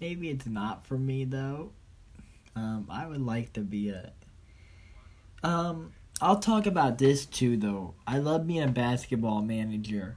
Maybe 0.00 0.30
it's 0.30 0.46
not 0.46 0.86
for 0.86 0.98
me 0.98 1.24
though. 1.24 1.70
Um, 2.56 2.86
I 2.90 3.06
would 3.06 3.22
like 3.22 3.52
to 3.54 3.60
be 3.60 3.90
a. 3.90 4.12
Um, 5.42 5.92
I'll 6.20 6.38
talk 6.38 6.66
about 6.66 6.98
this 6.98 7.26
too 7.26 7.56
though. 7.56 7.94
I 8.06 8.18
love 8.18 8.46
being 8.46 8.62
a 8.62 8.68
basketball 8.68 9.42
manager. 9.42 10.16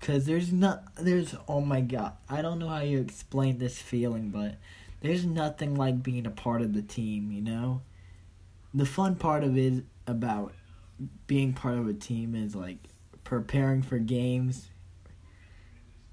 Cause 0.00 0.26
there's 0.26 0.52
not 0.52 0.84
there's 0.96 1.34
oh 1.48 1.60
my 1.60 1.80
god 1.80 2.12
I 2.28 2.40
don't 2.40 2.58
know 2.58 2.68
how 2.68 2.80
you 2.80 3.00
explain 3.00 3.58
this 3.58 3.82
feeling 3.82 4.30
but 4.30 4.54
there's 5.00 5.24
nothing 5.24 5.74
like 5.74 6.02
being 6.02 6.26
a 6.26 6.30
part 6.30 6.62
of 6.62 6.72
the 6.72 6.82
team, 6.82 7.30
you 7.30 7.42
know? 7.42 7.82
The 8.72 8.86
fun 8.86 9.16
part 9.16 9.44
of 9.44 9.56
it 9.56 9.84
about 10.06 10.54
being 11.26 11.52
part 11.52 11.78
of 11.78 11.86
a 11.86 11.92
team 11.92 12.34
is 12.34 12.54
like 12.54 12.78
preparing 13.22 13.82
for 13.82 13.98
games. 13.98 14.68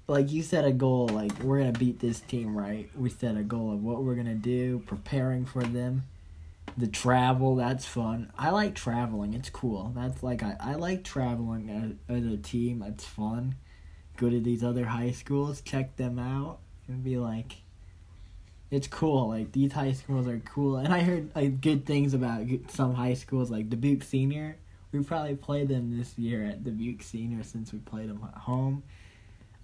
Like 0.08 0.30
you 0.30 0.42
set 0.42 0.64
a 0.64 0.72
goal, 0.72 1.08
like 1.08 1.42
we're 1.42 1.58
gonna 1.58 1.72
beat 1.72 1.98
this 2.00 2.20
team, 2.20 2.56
right? 2.56 2.88
We 2.94 3.10
set 3.10 3.36
a 3.36 3.42
goal 3.42 3.72
of 3.72 3.82
what 3.82 4.04
we're 4.04 4.14
gonna 4.14 4.34
do, 4.34 4.80
preparing 4.86 5.46
for 5.46 5.64
them. 5.64 6.04
The 6.78 6.86
travel, 6.86 7.56
that's 7.56 7.86
fun. 7.86 8.30
I 8.36 8.50
like 8.50 8.74
traveling, 8.74 9.32
it's 9.32 9.48
cool. 9.48 9.92
That's 9.96 10.22
like 10.22 10.42
I, 10.42 10.56
I 10.60 10.74
like 10.74 11.04
traveling 11.04 11.70
as, 11.70 12.16
as 12.16 12.26
a 12.30 12.36
team, 12.36 12.82
it's 12.82 13.04
fun. 13.04 13.54
Go 14.18 14.28
to 14.28 14.40
these 14.40 14.62
other 14.62 14.84
high 14.84 15.12
schools, 15.12 15.62
check 15.62 15.96
them 15.96 16.18
out, 16.18 16.58
and 16.86 17.02
be 17.02 17.16
like, 17.16 17.56
it's 18.70 18.88
cool. 18.88 19.28
Like 19.28 19.52
these 19.52 19.72
high 19.72 19.92
schools 19.92 20.26
are 20.26 20.40
cool, 20.40 20.76
and 20.76 20.92
I 20.92 21.00
heard 21.00 21.34
like 21.34 21.60
good 21.60 21.86
things 21.86 22.14
about 22.14 22.42
some 22.68 22.94
high 22.94 23.14
schools, 23.14 23.50
like 23.50 23.70
Dubuque 23.70 24.02
Senior. 24.02 24.56
We 24.92 25.02
probably 25.02 25.36
played 25.36 25.68
them 25.68 25.96
this 25.96 26.18
year 26.18 26.44
at 26.44 26.64
Dubuque 26.64 27.02
Senior 27.02 27.42
since 27.42 27.72
we 27.72 27.78
played 27.78 28.08
them 28.08 28.20
at 28.22 28.38
home. 28.38 28.82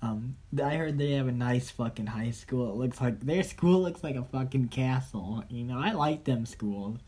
Um, 0.02 0.36
I 0.62 0.74
heard 0.74 0.98
they 0.98 1.12
have 1.12 1.28
a 1.28 1.32
nice 1.32 1.70
fucking 1.70 2.08
high 2.08 2.32
school. 2.32 2.70
It 2.70 2.76
looks 2.76 3.00
like 3.00 3.20
their 3.20 3.44
school 3.44 3.80
looks 3.80 4.02
like 4.02 4.16
a 4.16 4.24
fucking 4.24 4.68
castle. 4.68 5.44
You 5.48 5.64
know, 5.64 5.78
I 5.78 5.92
like 5.92 6.24
them 6.24 6.44
schools. 6.44 6.98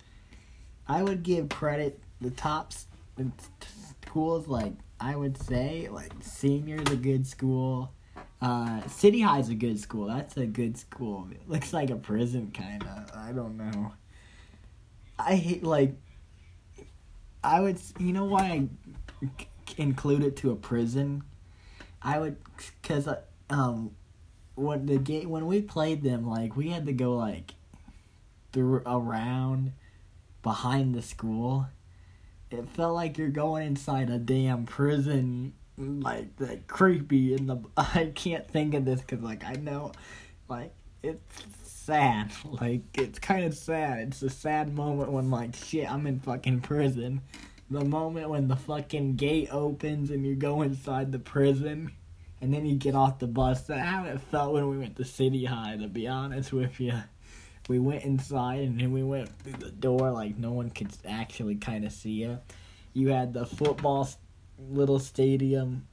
I 0.87 1.03
would 1.03 1.25
give 1.25 1.49
credit 1.49 1.99
the 2.21 2.31
tops 2.31 2.87
schools 4.03 4.47
like 4.47 4.73
I 5.01 5.17
would 5.17 5.37
say 5.37 5.89
like 5.91 6.13
Senior's 6.21 6.91
a 6.91 6.97
good 6.97 7.27
school. 7.27 7.93
Uh, 8.41 8.87
City 8.87 9.21
High's 9.21 9.49
a 9.49 9.55
good 9.55 9.81
school. 9.81 10.07
That's 10.07 10.37
a 10.37 10.47
good 10.47 10.77
school. 10.79 11.27
It 11.33 11.49
looks 11.49 11.73
like 11.73 11.91
a 11.91 11.97
prison, 11.97 12.53
kind 12.53 12.83
of. 12.83 13.11
I 13.17 13.33
don't 13.33 13.57
know. 13.57 13.93
I 15.19 15.35
hate 15.35 15.65
like. 15.65 15.95
I 17.43 17.61
would, 17.61 17.79
you 17.99 18.13
know, 18.13 18.25
why 18.25 18.69
I 19.21 19.29
include 19.77 20.23
it 20.23 20.37
to 20.37 20.51
a 20.51 20.57
prison. 20.57 21.25
I 22.05 22.19
would, 22.19 22.37
cause 22.83 23.09
uh, 23.09 23.23
um, 23.51 23.93
when 24.55 24.87
the 24.87 24.99
game 24.99 25.31
when 25.31 25.47
we 25.47 25.63
played 25.63 26.03
them, 26.03 26.29
like 26.29 26.57
we 26.57 26.69
had 26.69 26.87
to 26.87 26.93
go 26.93 27.17
like 27.17 27.55
through 28.53 28.83
around 28.87 29.73
behind 30.43 30.95
the 30.95 31.03
school. 31.03 31.67
It 32.51 32.69
felt 32.69 32.95
like 32.95 33.19
you're 33.19 33.29
going 33.31 33.67
inside 33.67 34.11
a 34.11 34.19
damn 34.19 34.65
prison 34.65 35.55
like 35.77 36.29
like 36.39 36.67
creepy 36.67 37.35
in 37.35 37.47
the. 37.47 37.59
I 37.77 38.13
can't 38.15 38.49
think 38.49 38.75
of 38.75 38.85
this 38.85 39.01
because 39.01 39.23
like 39.23 39.45
I 39.45 39.55
know, 39.55 39.93
like 40.49 40.73
it's 41.03 41.43
sad. 41.65 42.31
Like 42.45 42.83
it's 42.95 43.19
kind 43.19 43.45
of 43.45 43.55
sad. 43.55 44.09
It's 44.09 44.23
a 44.23 44.31
sad 44.31 44.75
moment 44.75 45.13
when 45.13 45.31
like 45.31 45.55
shit, 45.55 45.91
I'm 45.91 46.07
in 46.07 46.21
fucking 46.21 46.61
prison. 46.61 47.21
The 47.71 47.85
moment 47.85 48.29
when 48.29 48.49
the 48.49 48.57
fucking 48.57 49.17
gate 49.17 49.49
opens 49.51 50.11
and 50.11 50.27
you 50.27 50.35
go 50.35 50.63
inside 50.63 51.13
the 51.13 51.19
prison, 51.19 51.93
and 52.41 52.53
then 52.53 52.67
you 52.67 52.77
get 52.77 52.95
off 52.95 53.19
the 53.19 53.27
bus. 53.27 53.63
That's 53.63 53.81
how 53.81 54.05
it 54.05 54.21
felt 54.21 54.53
when 54.53 54.69
we 54.69 54.79
went 54.79 54.97
to 54.97 55.05
City 55.05 55.47
High. 55.47 55.77
To 55.77 55.89
be 55.89 56.07
honest 56.07 56.53
with 56.53 56.79
you, 56.79 56.93
we 57.69 57.79
went 57.79 58.05
inside 58.05 58.61
and 58.61 58.79
then 58.79 58.93
we 58.93 59.03
went 59.03 59.31
through 59.39 59.55
the 59.55 59.71
door 59.71 60.11
like 60.11 60.37
no 60.37 60.53
one 60.53 60.69
could 60.69 60.91
actually 61.07 61.55
kind 61.55 61.87
of 61.87 61.93
see 61.93 62.11
you. 62.11 62.39
You 62.93 63.09
had 63.09 63.33
the 63.33 63.47
football 63.47 64.09
little 64.59 64.99
stadium 64.99 65.89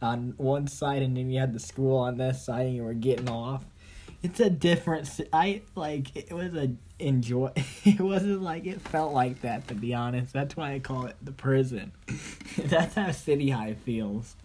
on 0.00 0.34
one 0.36 0.68
side, 0.68 1.02
and 1.02 1.16
then 1.16 1.30
you 1.30 1.40
had 1.40 1.54
the 1.54 1.58
school 1.58 1.96
on 1.96 2.18
this 2.18 2.44
side, 2.44 2.66
and 2.66 2.76
you 2.76 2.82
were 2.82 2.94
getting 2.94 3.28
off 3.28 3.64
it's 4.22 4.40
a 4.40 4.50
different. 4.50 5.08
I 5.32 5.62
like 5.74 6.16
it 6.16 6.32
was 6.32 6.54
a 6.54 6.70
enjoy. 6.98 7.52
It 7.84 8.00
wasn't 8.00 8.42
like 8.42 8.66
it 8.66 8.80
felt 8.80 9.14
like 9.14 9.40
that 9.42 9.68
to 9.68 9.74
be 9.74 9.94
honest. 9.94 10.32
That's 10.32 10.56
why 10.56 10.74
I 10.74 10.78
call 10.78 11.06
it 11.06 11.16
the 11.22 11.32
prison. 11.32 11.92
That's 12.58 12.94
how 12.94 13.12
City 13.12 13.50
High 13.50 13.74
feels. 13.74 14.36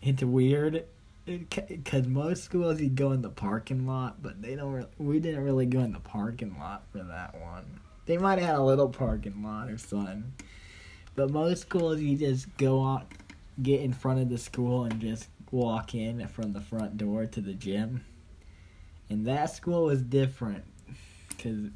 It's 0.00 0.22
weird, 0.22 0.84
because 1.26 2.06
most 2.06 2.44
schools 2.44 2.80
you 2.80 2.88
go 2.88 3.12
in 3.12 3.22
the 3.22 3.28
parking 3.28 3.86
lot, 3.86 4.22
but 4.22 4.40
they 4.40 4.56
don't. 4.56 4.86
We 4.98 5.20
didn't 5.20 5.44
really 5.44 5.66
go 5.66 5.80
in 5.80 5.92
the 5.92 6.00
parking 6.00 6.56
lot 6.58 6.84
for 6.90 7.02
that 7.02 7.40
one. 7.40 7.80
They 8.06 8.18
might 8.18 8.38
have 8.38 8.48
had 8.48 8.56
a 8.56 8.62
little 8.62 8.88
parking 8.88 9.42
lot 9.42 9.68
or 9.68 9.78
something, 9.78 10.32
but 11.14 11.30
most 11.30 11.62
schools 11.62 12.00
you 12.00 12.16
just 12.16 12.56
go 12.56 12.84
out, 12.84 13.06
get 13.62 13.80
in 13.80 13.92
front 13.92 14.20
of 14.20 14.28
the 14.28 14.38
school, 14.38 14.84
and 14.84 15.00
just 15.00 15.28
walk 15.50 15.94
in 15.94 16.26
from 16.28 16.52
the 16.52 16.60
front 16.60 16.96
door 16.96 17.26
to 17.26 17.40
the 17.40 17.52
gym 17.52 18.04
and 19.10 19.26
that 19.26 19.50
school 19.50 19.84
was 19.84 20.02
different 20.02 20.64
because 21.28 21.70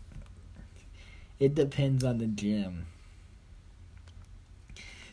it 1.39 1.55
depends 1.55 2.05
on 2.05 2.19
the 2.19 2.27
gym. 2.27 2.87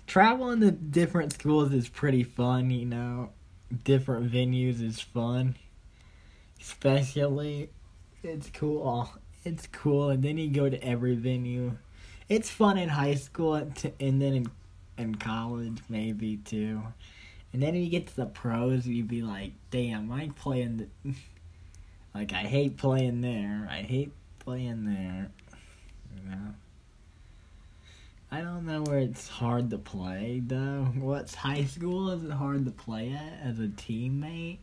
Traveling 0.08 0.62
to 0.62 0.72
different 0.72 1.34
schools 1.34 1.74
is 1.74 1.90
pretty 1.90 2.24
fun, 2.24 2.70
you 2.72 2.86
know. 2.86 3.30
Different 3.84 4.32
venues 4.32 4.82
is 4.82 5.00
fun. 5.00 5.56
Especially, 6.62 7.70
it's 8.22 8.50
cool. 8.52 9.10
It's 9.44 9.68
cool, 9.68 10.10
and 10.10 10.24
then 10.24 10.38
you 10.38 10.50
go 10.50 10.70
to 10.70 10.82
every 10.84 11.16
venue. 11.16 11.78
It's 12.30 12.50
fun 12.50 12.78
in 12.78 12.90
high 12.90 13.16
school, 13.16 13.56
and 13.56 13.76
then 14.00 14.22
in, 14.22 14.48
in 14.98 15.16
college, 15.16 15.80
maybe 15.90 16.38
too. 16.38 16.82
And 17.52 17.62
then 17.62 17.76
you 17.76 17.90
get 17.90 18.08
to 18.08 18.16
the 18.16 18.26
pros, 18.26 18.88
you'd 18.88 19.08
be 19.08 19.22
like, 19.22 19.52
damn, 19.72 20.12
I 20.12 20.30
playing 20.36 20.90
the. 21.04 21.14
Like 22.14 22.34
I 22.34 22.44
hate 22.44 22.78
playing 22.78 23.22
there. 23.22 23.68
I 23.70 23.82
hate 23.82 24.12
playing 24.40 24.86
there. 24.86 25.32
You 26.16 26.30
know. 26.30 26.54
I 28.32 28.42
don't 28.42 28.66
know 28.66 28.82
where 28.82 29.00
it's 29.00 29.28
hard 29.28 29.70
to 29.72 29.78
play 29.78 30.42
though. 30.46 30.88
What's 30.96 31.36
high 31.36 31.66
school 31.66 32.10
is 32.10 32.24
it 32.24 32.32
hard 32.32 32.66
to 32.66 32.72
play 32.72 33.12
at 33.12 33.48
as 33.48 33.60
a 33.60 33.68
teammate? 33.68 34.58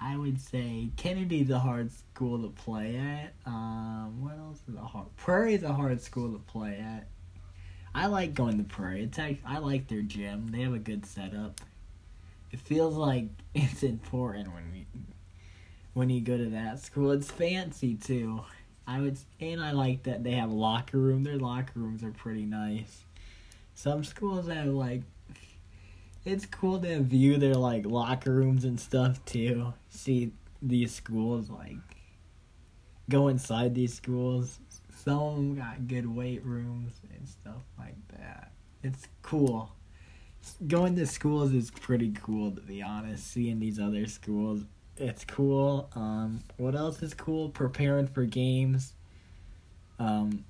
I 0.00 0.16
would 0.16 0.40
say 0.40 0.88
Kennedy's 0.96 1.50
a 1.50 1.58
hard 1.58 1.90
school 1.92 2.38
to 2.42 2.48
play 2.48 2.96
at. 2.96 3.32
Um, 3.46 4.22
what 4.22 4.36
else 4.38 4.60
is 4.68 4.74
a 4.74 4.80
hard? 4.80 5.06
Prairie's 5.16 5.62
a 5.62 5.72
hard 5.72 6.00
school 6.00 6.32
to 6.32 6.38
play 6.38 6.78
at. 6.78 7.06
I 7.94 8.06
like 8.06 8.34
going 8.34 8.58
to 8.58 8.64
Prairie. 8.64 9.04
It's 9.04 9.18
actually, 9.18 9.40
I 9.46 9.58
like 9.58 9.88
their 9.88 10.02
gym. 10.02 10.48
They 10.50 10.62
have 10.62 10.74
a 10.74 10.78
good 10.78 11.06
setup. 11.06 11.60
It 12.50 12.58
feels 12.60 12.96
like 12.96 13.26
it's 13.54 13.82
important 13.82 14.52
when 14.52 14.64
we 14.72 14.86
when 15.94 16.10
you 16.10 16.20
go 16.20 16.36
to 16.36 16.50
that 16.50 16.80
school. 16.80 17.12
It's 17.12 17.30
fancy 17.30 17.94
too. 17.94 18.42
I 18.86 19.00
would, 19.00 19.16
and 19.40 19.62
I 19.62 19.70
like 19.70 20.02
that 20.02 20.22
they 20.22 20.32
have 20.32 20.50
a 20.50 20.54
locker 20.54 20.98
room. 20.98 21.24
Their 21.24 21.38
locker 21.38 21.72
rooms 21.76 22.02
are 22.04 22.10
pretty 22.10 22.44
nice. 22.44 23.04
Some 23.74 24.04
schools 24.04 24.48
have 24.48 24.66
like, 24.66 25.02
it's 26.24 26.46
cool 26.46 26.78
to 26.80 27.00
view 27.00 27.38
their 27.38 27.54
like 27.54 27.86
locker 27.86 28.32
rooms 28.32 28.64
and 28.64 28.78
stuff 28.78 29.24
too. 29.24 29.72
See 29.88 30.32
these 30.60 30.92
schools 30.94 31.48
like, 31.48 31.76
go 33.08 33.28
inside 33.28 33.74
these 33.74 33.94
schools. 33.94 34.58
Some 34.94 35.18
of 35.18 35.36
them 35.36 35.54
got 35.56 35.86
good 35.86 36.06
weight 36.06 36.44
rooms 36.44 36.94
and 37.16 37.28
stuff 37.28 37.62
like 37.78 37.96
that. 38.18 38.52
It's 38.82 39.08
cool. 39.22 39.72
Going 40.66 40.94
to 40.96 41.06
schools 41.06 41.52
is 41.52 41.70
pretty 41.70 42.12
cool 42.12 42.50
to 42.50 42.60
be 42.60 42.82
honest. 42.82 43.26
Seeing 43.26 43.60
these 43.60 43.78
other 43.78 44.06
schools 44.06 44.64
it's 44.96 45.24
cool. 45.24 45.90
Um, 45.94 46.40
what 46.56 46.74
else 46.74 47.02
is 47.02 47.14
cool? 47.14 47.48
Preparing 47.48 48.06
for 48.06 48.24
games. 48.24 48.94
Um, 49.98 50.44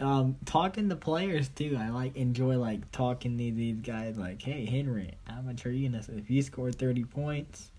um, 0.00 0.36
talking 0.44 0.88
to 0.88 0.96
players 0.96 1.48
too. 1.48 1.76
I 1.78 1.90
like 1.90 2.16
enjoy 2.16 2.56
like 2.56 2.90
talking 2.92 3.36
to 3.38 3.52
these 3.52 3.80
guys. 3.80 4.16
Like, 4.16 4.42
hey 4.42 4.64
Henry, 4.64 5.14
how 5.24 5.40
much 5.40 5.66
are 5.66 5.70
you 5.70 5.88
gonna? 5.88 6.04
If 6.08 6.30
you 6.30 6.42
score 6.42 6.70
thirty 6.72 7.04
points, 7.04 7.70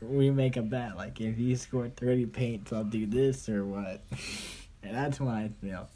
we 0.00 0.30
make 0.30 0.56
a 0.56 0.62
bet. 0.62 0.96
Like, 0.96 1.20
if 1.20 1.38
you 1.38 1.56
score 1.56 1.88
thirty 1.88 2.26
points, 2.26 2.72
I'll 2.72 2.84
do 2.84 3.06
this 3.06 3.48
or 3.48 3.64
what. 3.64 4.02
and 4.82 4.94
that's 4.94 5.20
what 5.20 5.34
I 5.34 5.50
feel. 5.60 5.88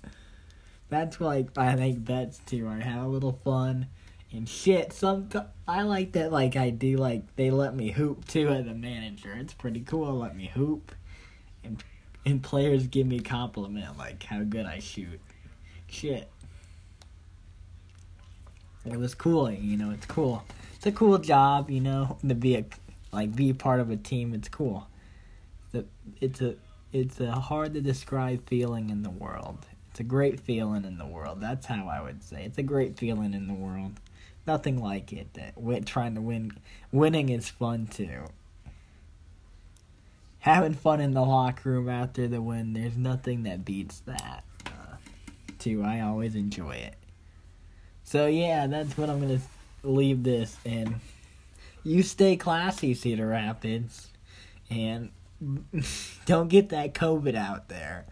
That's 0.89 1.21
like 1.21 1.57
I 1.57 1.77
make 1.77 2.05
bets 2.05 2.41
too. 2.47 2.69
I 2.69 2.81
have 2.81 3.05
a 3.05 3.09
little 3.09 3.39
fun 3.45 3.87
and 4.33 4.49
shit. 4.49 4.93
Some 4.93 5.29
I 5.67 5.83
like 5.83 6.13
that. 6.13 6.33
Like 6.33 6.57
I 6.57 6.71
do. 6.71 6.97
Like 6.97 7.37
they 7.37 7.51
let 7.51 7.75
me 7.75 7.91
hoop 7.91 8.27
too 8.27 8.49
as 8.49 8.67
a 8.67 8.75
manager. 8.75 9.33
It's 9.33 9.55
pretty 9.55 9.81
cool. 9.81 10.19
Let 10.19 10.37
me 10.37 10.51
hoop, 10.55 10.93
and 11.65 11.83
and 12.25 12.43
players 12.43 12.87
give 12.87 13.07
me 13.07 13.21
compliment 13.21 13.99
like 13.99 14.23
how 14.23 14.43
good 14.43 14.67
I 14.67 14.79
shoot. 14.79 15.21
Shit. 15.89 16.31
It 18.85 18.97
was 18.97 19.15
cool. 19.15 19.51
You 19.51 19.77
know, 19.77 19.91
it's 19.91 20.07
cool. 20.07 20.43
It's 20.75 20.87
a 20.87 20.93
cool 20.93 21.19
job. 21.19 21.71
You 21.71 21.81
know, 21.81 22.19
to 22.27 22.35
be 22.35 22.57
a 22.57 22.65
like 23.13 23.35
be 23.35 23.53
part 23.53 23.81
of 23.81 23.91
a 23.91 23.97
team. 23.97 24.35
It's 24.35 24.49
cool. 24.49 24.87
A 25.75 25.85
it's 26.21 26.41
a 26.41 26.55
it's 26.93 27.21
a 27.21 27.33
hard 27.33 27.75
to 27.75 27.81
describe 27.81 28.49
feeling 28.49 28.91
in 28.91 29.03
the 29.03 29.11
world. 29.11 29.67
It's 29.91 30.01
a 30.01 30.05
great 30.05 30.39
feeling 30.39 30.85
in 30.85 30.99
the 30.99 31.07
world. 31.07 31.41
That's 31.41 31.67
how 31.67 31.89
I 31.89 32.01
would 32.01 32.23
say. 32.23 32.45
It's 32.45 32.59
a 32.59 32.63
great 32.63 32.97
feeling 32.97 33.35
in 33.35 33.49
the 33.49 33.55
world 33.55 33.99
nothing 34.51 34.83
like 34.83 35.13
it. 35.13 35.29
That 35.35 35.87
trying 35.87 36.17
to 36.17 36.21
win, 36.21 36.53
winning 36.91 37.29
is 37.29 37.49
fun 37.49 37.87
too. 37.87 38.25
Having 40.41 40.75
fun 40.75 41.01
in 41.01 41.15
the 41.15 41.23
locker 41.23 41.71
room 41.71 41.89
after 41.89 42.27
the 42.27 42.43
win, 42.43 42.73
there's 42.73 42.97
nothing 42.97 43.45
that 43.45 43.65
beats 43.65 44.01
that. 44.01 44.43
Uh, 44.67 44.97
too, 45.61 45.85
I 45.85 46.01
always 46.01 46.35
enjoy 46.35 46.73
it. 46.73 46.97
So 48.03 48.27
yeah, 48.27 48.67
that's 48.67 48.99
what 48.99 49.09
I'm 49.09 49.21
gonna 49.21 49.41
leave 49.85 50.25
this 50.25 50.57
and 50.65 50.97
you 51.85 52.03
stay 52.03 52.37
classy, 52.37 52.93
Cedar 52.93 53.29
Rapids, 53.29 54.09
and 54.69 55.11
don't 56.27 56.49
get 56.49 56.71
that 56.71 56.93
COVID 56.93 57.37
out 57.37 57.69
there. 57.69 58.05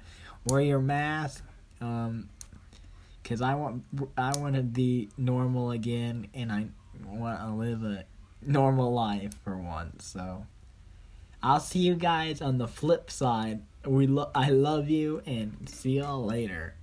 Wear 0.47 0.61
your 0.61 0.81
mask. 0.81 1.43
Um, 1.81 2.29
because 3.29 3.43
I 3.43 3.55
want 3.57 3.85
I 4.17 4.33
want 4.39 4.55
to 4.55 4.63
be 4.63 5.11
normal 5.19 5.73
again, 5.73 6.29
and 6.33 6.51
I 6.51 6.69
want 7.07 7.39
to 7.41 7.51
live 7.51 7.83
a 7.83 8.05
normal 8.41 8.91
life 8.95 9.35
for 9.45 9.59
once. 9.59 10.07
So 10.07 10.47
I'll 11.43 11.61
see 11.61 11.81
you 11.81 11.95
guys 11.95 12.41
on 12.41 12.57
the 12.57 12.67
flip 12.67 13.11
side. 13.11 13.61
We 13.85 14.07
lo- 14.07 14.31
I 14.35 14.49
love 14.49 14.89
you, 14.89 15.21
and 15.27 15.69
see 15.69 15.99
y'all 15.99 16.25
later. 16.25 16.75